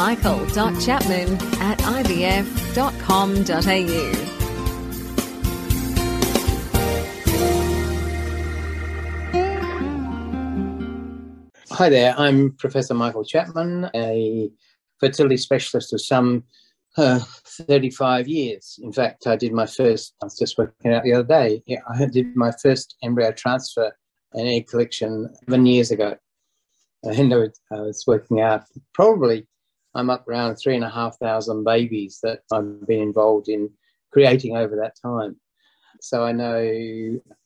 [0.00, 2.40] michael.chapman at ivf.com.au.
[11.72, 14.50] Hi there, I'm Professor Michael Chapman, a
[15.00, 16.44] fertility specialist of some
[16.96, 18.80] uh, 35 years.
[18.82, 21.80] In fact, I did my first, I was just working out the other day, yeah,
[21.86, 23.94] I did my first embryo transfer
[24.32, 26.16] and egg collection seven years ago.
[27.02, 29.46] And I was working out probably
[29.94, 33.70] I'm up around three and a half thousand babies that I've been involved in
[34.12, 35.36] creating over that time.
[36.00, 36.56] So I know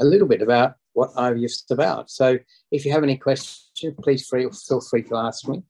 [0.00, 2.10] a little bit about what IVF's about.
[2.10, 2.38] So
[2.70, 3.70] if you have any questions,
[4.02, 5.62] please feel free to ask me.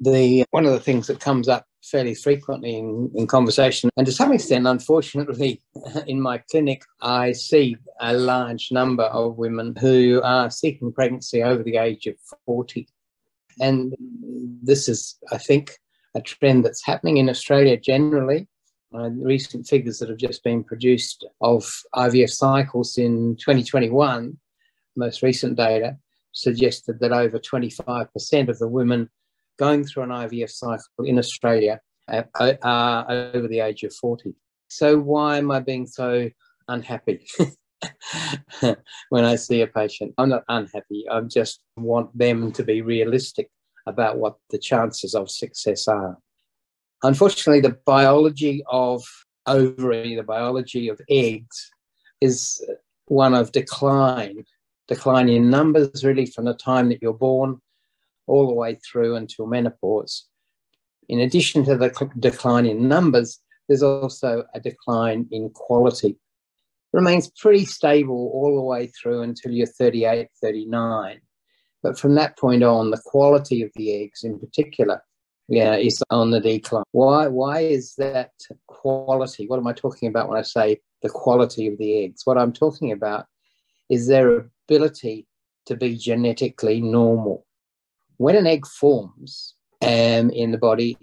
[0.00, 4.12] The one of the things that comes up fairly frequently in, in conversation, and to
[4.12, 5.62] some extent, unfortunately,
[6.06, 11.62] in my clinic, I see a large number of women who are seeking pregnancy over
[11.62, 12.88] the age of 40.
[13.60, 13.94] And
[14.62, 15.78] this is, I think,
[16.14, 18.48] a trend that's happening in Australia generally.
[18.94, 24.38] Uh, recent figures that have just been produced of IVF cycles in 2021,
[24.96, 25.96] most recent data,
[26.30, 29.10] suggested that over 25% of the women
[29.58, 34.34] going through an IVF cycle in Australia are over the age of 40.
[34.68, 36.30] So, why am I being so
[36.68, 37.26] unhappy
[39.08, 40.14] when I see a patient?
[40.18, 43.50] I'm not unhappy, I just want them to be realistic
[43.86, 46.18] about what the chances of success are.
[47.02, 49.04] Unfortunately, the biology of
[49.46, 51.70] ovary, the biology of eggs,
[52.20, 52.64] is
[53.06, 54.44] one of decline,
[54.88, 57.60] decline in numbers really from the time that you're born
[58.26, 60.26] all the way through until menopause.
[61.08, 66.10] In addition to the decline in numbers, there's also a decline in quality.
[66.10, 71.20] It remains pretty stable all the way through until you're 38, 39.
[71.84, 75.02] But from that point on, the quality of the eggs in particular
[75.48, 76.84] yeah, is on the decline.
[76.92, 78.32] Why, why is that
[78.66, 79.46] quality?
[79.46, 82.22] What am I talking about when I say the quality of the eggs?
[82.24, 83.26] What I'm talking about
[83.90, 85.26] is their ability
[85.66, 87.46] to be genetically normal.
[88.16, 90.96] When an egg forms um, in the body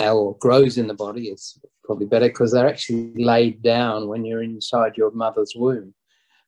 [0.00, 4.42] or grows in the body, it's probably better because they're actually laid down when you're
[4.42, 5.92] inside your mother's womb.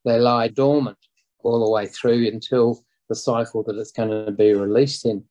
[0.03, 0.97] They lie dormant
[1.43, 5.21] all the way through until the cycle that it's going to be released in.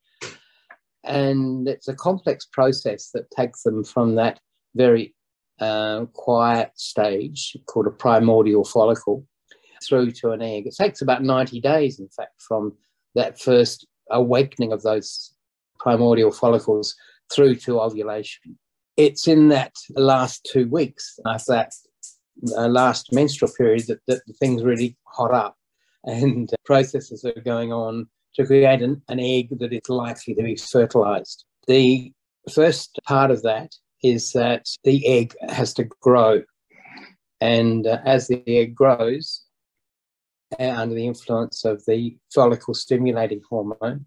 [1.02, 4.38] And it's a complex process that takes them from that
[4.74, 5.14] very
[5.58, 9.26] uh, quiet stage called a primordial follicle
[9.82, 10.66] through to an egg.
[10.66, 12.76] It takes about 90 days, in fact, from
[13.14, 15.34] that first awakening of those
[15.78, 16.94] primordial follicles
[17.32, 18.58] through to ovulation.
[18.98, 21.72] It's in that last two weeks after that
[22.58, 25.56] uh, last menstrual period that, that things really hot up
[26.04, 30.42] and processes that are going on to create an, an egg that is likely to
[30.42, 31.44] be fertilized.
[31.66, 32.12] The
[32.52, 36.42] first part of that is that the egg has to grow.
[37.40, 39.42] And uh, as the egg grows,
[40.58, 44.06] uh, under the influence of the follicle stimulating hormone,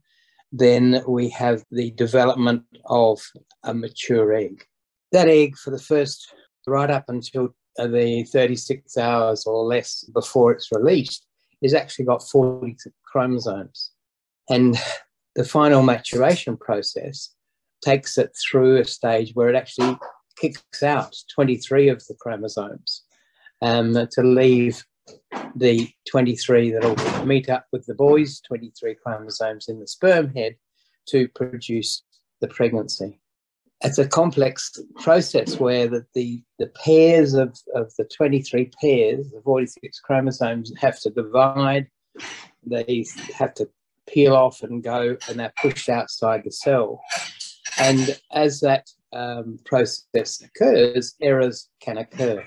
[0.51, 3.19] then we have the development of
[3.63, 4.65] a mature egg.
[5.11, 6.33] That egg, for the first,
[6.67, 11.25] right up until the 36 hours or less before it's released,
[11.63, 13.91] is actually got 40 chromosomes.
[14.49, 14.77] And
[15.35, 17.33] the final maturation process
[17.83, 19.97] takes it through a stage where it actually
[20.39, 23.03] kicks out 23 of the chromosomes
[23.61, 24.83] um, to leave
[25.55, 30.55] the 23 that'll meet up with the boys, 23 chromosomes in the sperm head
[31.07, 32.03] to produce
[32.41, 33.19] the pregnancy
[33.81, 34.71] it's a complex
[35.01, 40.99] process where the, the, the pairs of, of the 23 pairs, the 46 chromosomes, have
[41.01, 41.87] to divide.
[42.65, 43.05] They
[43.35, 43.67] have to
[44.07, 47.01] peel off and go, and they're pushed outside the cell.
[47.79, 52.43] And as that um, process occurs, errors can occur.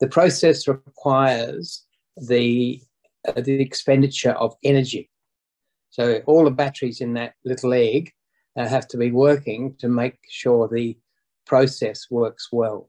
[0.00, 1.84] The process requires
[2.16, 2.80] the,
[3.28, 5.10] uh, the expenditure of energy.
[5.90, 8.12] So all the batteries in that little egg
[8.56, 10.96] uh, have to be working to make sure the
[11.46, 12.88] process works well.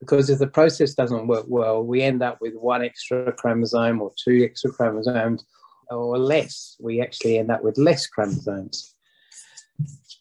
[0.00, 4.12] Because if the process doesn't work well, we end up with one extra chromosome or
[4.24, 5.44] two extra chromosomes
[5.90, 6.76] or less.
[6.80, 8.94] We actually end up with less chromosomes.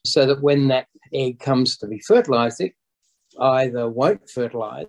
[0.05, 2.73] so that when that egg comes to be fertilized, it
[3.39, 4.87] either won't fertilize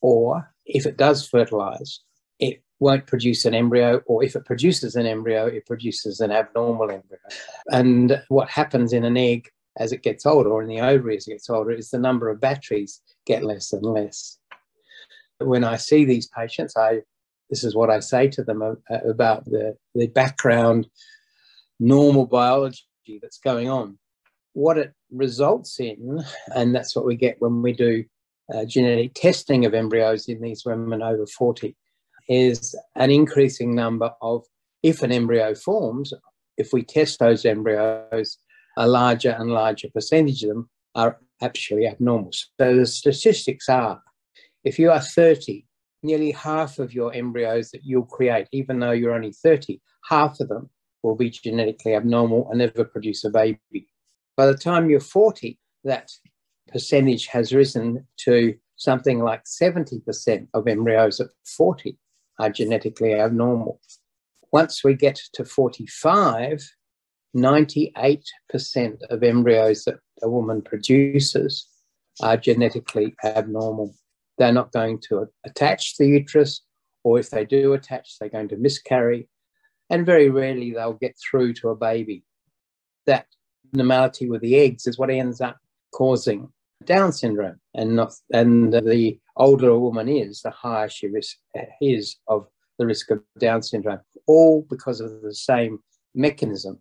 [0.00, 2.00] or if it does fertilize,
[2.78, 7.20] won't produce an embryo, or if it produces an embryo, it produces an abnormal embryo.
[7.70, 11.26] And what happens in an egg as it gets older, or in the ovary as
[11.26, 14.38] it gets older, is the number of batteries get less and less.
[15.38, 17.02] When I see these patients, I
[17.50, 20.88] this is what I say to them about the, the background
[21.78, 22.82] normal biology
[23.22, 23.98] that's going on.
[24.52, 26.24] What it results in,
[26.54, 28.04] and that's what we get when we do
[28.52, 31.76] uh, genetic testing of embryos in these women over 40,
[32.28, 34.44] is an increasing number of,
[34.82, 36.12] if an embryo forms,
[36.56, 38.38] if we test those embryos,
[38.76, 42.30] a larger and larger percentage of them are actually abnormal.
[42.32, 44.02] So the statistics are
[44.64, 45.64] if you are 30,
[46.02, 50.48] nearly half of your embryos that you'll create, even though you're only 30, half of
[50.48, 50.68] them
[51.02, 53.88] will be genetically abnormal and never produce a baby.
[54.36, 56.10] By the time you're 40, that
[56.72, 61.96] percentage has risen to something like 70% of embryos at 40
[62.38, 63.80] are genetically abnormal.
[64.52, 66.62] Once we get to 45,
[67.36, 68.22] 98%
[69.10, 71.66] of embryos that a woman produces
[72.22, 73.94] are genetically abnormal.
[74.38, 76.62] They're not going to attach the uterus,
[77.04, 79.28] or if they do attach, they're going to miscarry,
[79.90, 82.24] and very rarely they'll get through to a baby.
[83.06, 83.26] That
[83.72, 85.58] normality with the eggs is what ends up
[85.92, 86.52] causing
[86.84, 91.36] Down syndrome, and not and the older a woman is, the higher she risk
[91.80, 92.46] is of
[92.78, 95.78] the risk of Down syndrome, all because of the same
[96.14, 96.80] mechanism,